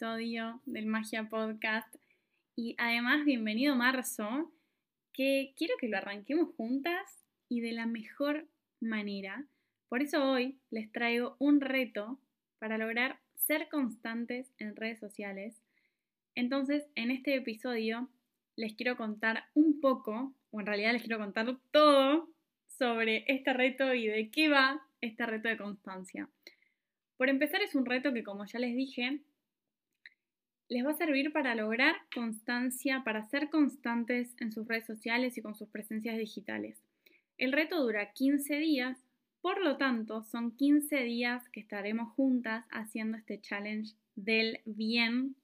[0.00, 1.92] del Magia Podcast
[2.54, 4.52] y además bienvenido marzo,
[5.12, 8.46] que quiero que lo arranquemos juntas y de la mejor
[8.78, 9.44] manera.
[9.88, 12.20] Por eso hoy les traigo un reto
[12.60, 15.60] para lograr ser constantes en redes sociales.
[16.36, 18.08] Entonces, en este episodio
[18.54, 22.28] les quiero contar un poco, o en realidad les quiero contar todo
[22.68, 26.28] sobre este reto y de qué va este reto de constancia.
[27.16, 29.22] Por empezar, es un reto que, como ya les dije,
[30.68, 35.42] les va a servir para lograr constancia, para ser constantes en sus redes sociales y
[35.42, 36.82] con sus presencias digitales.
[37.38, 38.98] El reto dura 15 días,
[39.40, 45.36] por lo tanto, son 15 días que estaremos juntas haciendo este challenge del bien,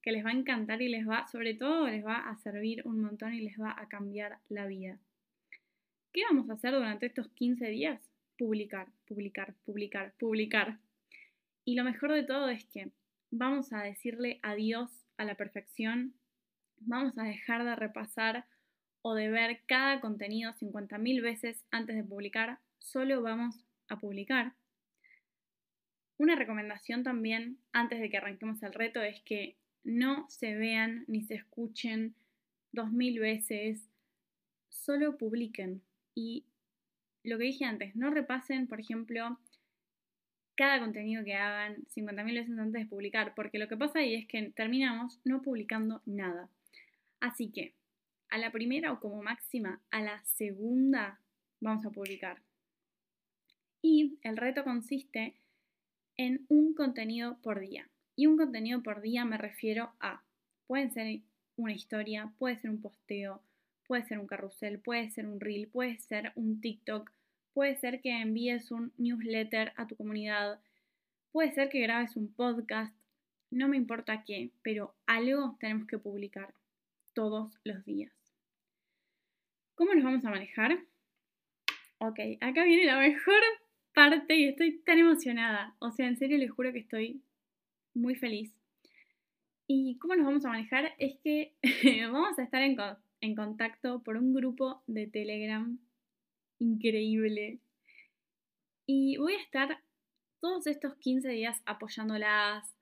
[0.00, 3.00] que les va a encantar y les va, sobre todo, les va a servir un
[3.00, 4.98] montón y les va a cambiar la vida.
[6.12, 8.00] ¿Qué vamos a hacer durante estos 15 días?
[8.38, 10.78] Publicar, publicar, publicar, publicar.
[11.64, 12.90] Y lo mejor de todo es que
[13.32, 16.14] vamos a decirle adiós a la perfección,
[16.76, 18.46] vamos a dejar de repasar
[19.00, 24.54] o de ver cada contenido 50.000 veces antes de publicar, solo vamos a publicar.
[26.18, 31.22] Una recomendación también antes de que arranquemos el reto es que no se vean ni
[31.22, 32.14] se escuchen
[32.72, 33.88] 2.000 veces,
[34.68, 35.82] solo publiquen.
[36.14, 36.44] Y
[37.24, 39.38] lo que dije antes, no repasen, por ejemplo,
[40.54, 44.26] cada contenido que hagan 50.000 veces antes de publicar, porque lo que pasa ahí es
[44.26, 46.48] que terminamos no publicando nada.
[47.20, 47.74] Así que,
[48.28, 51.20] a la primera o como máxima, a la segunda
[51.60, 52.42] vamos a publicar.
[53.80, 55.34] Y el reto consiste
[56.16, 57.88] en un contenido por día.
[58.16, 60.22] Y un contenido por día me refiero a,
[60.66, 61.20] pueden ser
[61.56, 63.42] una historia, puede ser un posteo,
[63.86, 67.10] puede ser un carrusel, puede ser un reel, puede ser un TikTok,
[67.54, 70.60] Puede ser que envíes un newsletter a tu comunidad.
[71.32, 72.96] Puede ser que grabes un podcast.
[73.50, 76.54] No me importa qué, pero algo tenemos que publicar
[77.12, 78.12] todos los días.
[79.74, 80.78] ¿Cómo nos vamos a manejar?
[81.98, 83.42] Ok, acá viene la mejor
[83.92, 85.76] parte y estoy tan emocionada.
[85.78, 87.22] O sea, en serio les juro que estoy
[87.94, 88.54] muy feliz.
[89.66, 90.94] ¿Y cómo nos vamos a manejar?
[90.98, 91.54] Es que
[92.10, 92.76] vamos a estar en,
[93.20, 95.78] en contacto por un grupo de Telegram
[96.62, 97.58] increíble.
[98.86, 99.82] Y voy a estar
[100.40, 102.74] todos estos 15 días apoyándolas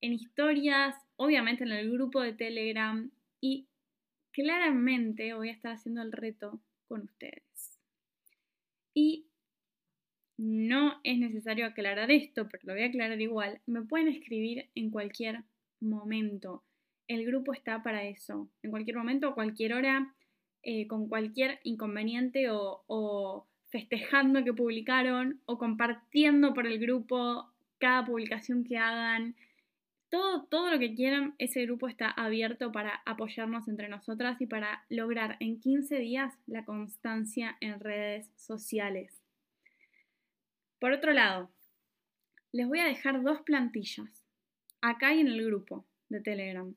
[0.00, 3.68] en historias, obviamente en el grupo de Telegram y
[4.32, 7.78] claramente voy a estar haciendo el reto con ustedes.
[8.94, 9.26] Y
[10.36, 13.60] no es necesario aclarar esto, pero lo voy a aclarar igual.
[13.66, 15.44] Me pueden escribir en cualquier
[15.80, 16.64] momento.
[17.08, 18.50] El grupo está para eso.
[18.62, 20.14] En cualquier momento, a cualquier hora.
[20.64, 28.62] Eh, con cualquier inconveniente o, festejando que publicaron o compartiendo por el grupo cada publicación
[28.62, 29.34] que hagan.
[30.08, 34.84] Todo, todo lo que quieran, ese grupo está abierto para apoyarnos entre nosotras y para
[34.88, 39.20] lograr en 15 días la constancia en redes sociales.
[40.78, 41.50] Por otro lado,
[42.52, 44.10] les voy a dejar dos plantillas,
[44.80, 46.74] acá y en el grupo de Telegram.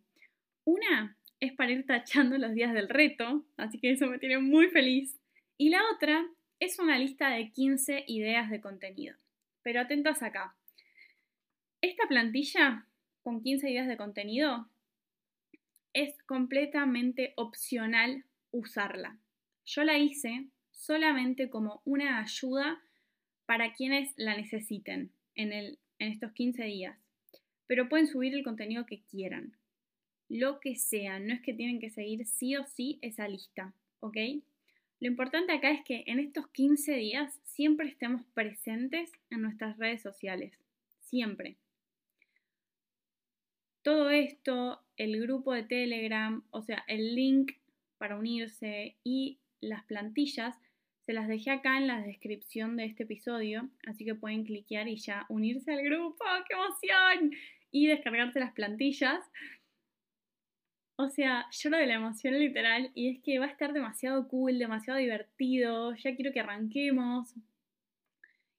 [0.64, 4.68] Una es para ir tachando los días del reto, así que eso me tiene muy
[4.68, 5.20] feliz.
[5.58, 6.26] Y la otra
[6.60, 9.16] es una lista de 15 ideas de contenido.
[9.62, 10.56] Pero atentas acá.
[11.82, 12.88] Esta plantilla
[13.22, 14.70] con 15 ideas de contenido
[15.94, 19.18] es completamente opcional usarla.
[19.66, 22.82] Yo la hice solamente como una ayuda
[23.46, 26.98] para quienes la necesiten en, en estos 15 días.
[27.68, 29.56] Pero pueden subir el contenido que quieran
[30.30, 34.18] lo que sea, no es que tienen que seguir sí o sí esa lista, ¿ok?
[35.00, 40.02] Lo importante acá es que en estos 15 días siempre estemos presentes en nuestras redes
[40.02, 40.58] sociales,
[41.00, 41.58] siempre.
[43.82, 47.52] Todo esto, el grupo de Telegram, o sea, el link
[47.98, 50.56] para unirse y las plantillas,
[51.06, 54.96] se las dejé acá en la descripción de este episodio, así que pueden cliquear y
[54.96, 57.32] ya unirse al grupo, ¡qué emoción!
[57.70, 59.20] Y descargarse las plantillas.
[60.98, 64.58] O sea, lloro de la emoción literal y es que va a estar demasiado cool,
[64.58, 67.34] demasiado divertido, ya quiero que arranquemos.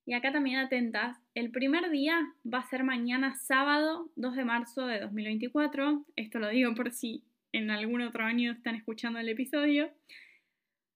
[0.04, 4.86] Y acá también atentas, el primer día va a ser mañana sábado 2 de marzo
[4.86, 9.90] de 2024, esto lo digo por si en algún otro año están escuchando el episodio.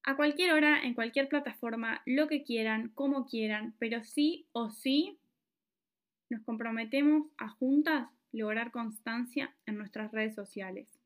[0.02, 5.18] A cualquier hora, en cualquier plataforma, lo que quieran, como quieran, pero sí o sí
[6.28, 10.99] nos comprometemos a juntas lograr constancia en nuestras redes sociales.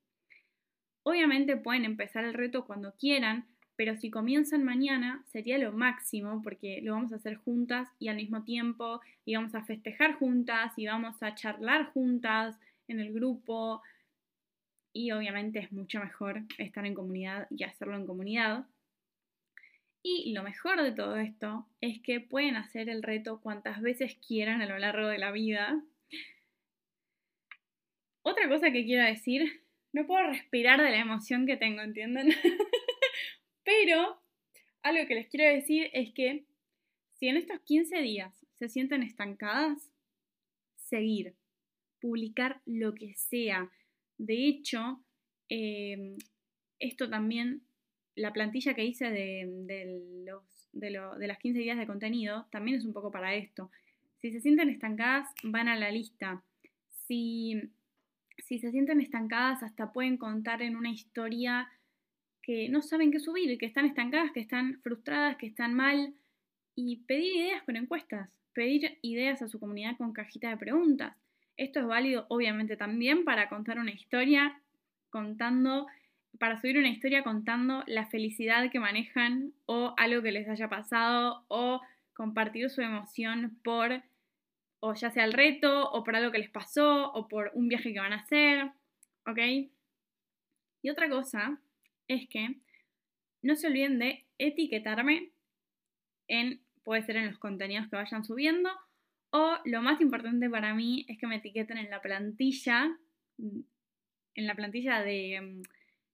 [1.04, 3.46] Obviamente pueden empezar el reto cuando quieran,
[3.76, 8.16] pero si comienzan mañana sería lo máximo porque lo vamos a hacer juntas y al
[8.16, 12.58] mismo tiempo y vamos a festejar juntas y vamos a charlar juntas
[12.88, 13.82] en el grupo.
[14.94, 18.66] Y obviamente es mucho mejor estar en comunidad y hacerlo en comunidad.
[20.02, 24.62] Y lo mejor de todo esto es que pueden hacer el reto cuantas veces quieran
[24.62, 25.82] a lo largo de la vida.
[28.22, 29.63] Otra cosa que quiero decir,
[29.94, 32.28] no puedo respirar de la emoción que tengo, ¿entienden?
[33.64, 34.20] Pero
[34.82, 36.44] algo que les quiero decir es que
[37.14, 39.92] si en estos 15 días se sienten estancadas,
[40.76, 41.36] seguir,
[42.00, 43.70] publicar lo que sea.
[44.18, 45.00] De hecho,
[45.48, 46.16] em,
[46.80, 47.62] esto también,
[48.16, 50.90] la plantilla que hice de, los, de,
[51.26, 53.70] las 15 días de contenido, también es un poco para esto.
[54.18, 56.42] Si se sienten estancadas, van a la lista.
[57.06, 57.70] Si,
[58.38, 61.68] si se sienten estancadas, hasta pueden contar en una historia
[62.42, 66.14] que no saben qué subir, que están estancadas, que están frustradas, que están mal,
[66.74, 71.16] y pedir ideas con encuestas, pedir ideas a su comunidad con cajita de preguntas.
[71.56, 74.60] Esto es válido obviamente también para contar una historia
[75.10, 75.86] contando,
[76.38, 81.44] para subir una historia contando la felicidad que manejan o algo que les haya pasado
[81.48, 81.80] o
[82.12, 84.02] compartir su emoción por
[84.86, 87.94] o ya sea el reto o por algo que les pasó o por un viaje
[87.94, 88.70] que van a hacer,
[89.26, 89.38] ¿ok?
[90.82, 91.58] Y otra cosa
[92.06, 92.56] es que
[93.40, 95.30] no se olviden de etiquetarme
[96.28, 98.68] en, puede ser en los contenidos que vayan subiendo,
[99.30, 102.94] o lo más importante para mí es que me etiqueten en la plantilla,
[103.38, 105.62] en la plantilla de, mm,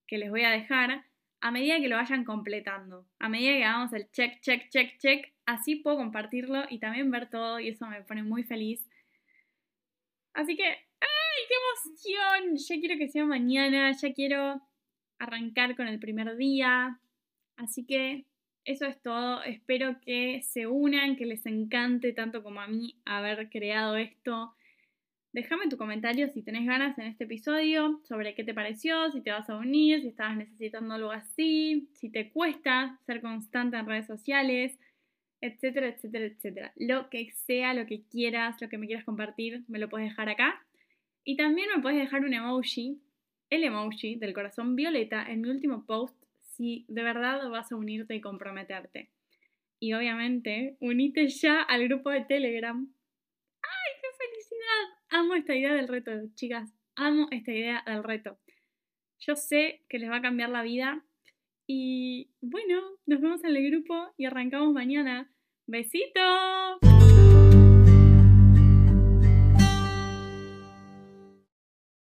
[0.07, 1.05] que les voy a dejar,
[1.41, 5.33] a medida que lo vayan completando, a medida que hagamos el check, check, check, check,
[5.47, 8.87] así puedo compartirlo y también ver todo y eso me pone muy feliz.
[10.35, 12.57] Así que, ¡ay, qué emoción!
[12.57, 14.61] Ya quiero que sea mañana, ya quiero
[15.19, 17.01] arrancar con el primer día.
[17.57, 18.27] Así que
[18.65, 19.43] eso es todo.
[19.43, 24.55] Espero que se unan, que les encante tanto como a mí haber creado esto.
[25.33, 29.31] Déjame tu comentario si tenés ganas en este episodio sobre qué te pareció, si te
[29.31, 34.07] vas a unir, si estabas necesitando algo así, si te cuesta ser constante en redes
[34.07, 34.77] sociales,
[35.41, 36.73] etcétera, etcétera, etcétera.
[36.75, 40.29] Lo que sea, lo que quieras, lo que me quieras compartir, me lo puedes dejar
[40.29, 40.67] acá.
[41.23, 43.01] Y también me puedes dejar un emoji,
[43.51, 48.17] el emoji del corazón violeta en mi último post si de verdad vas a unirte
[48.17, 49.11] y comprometerte.
[49.79, 52.93] Y obviamente, unite ya al grupo de Telegram.
[55.13, 56.73] Amo esta idea del reto, chicas.
[56.95, 58.39] Amo esta idea del reto.
[59.19, 61.05] Yo sé que les va a cambiar la vida.
[61.67, 65.33] Y bueno, nos vemos en el grupo y arrancamos mañana.
[65.67, 66.90] ¡Besitos!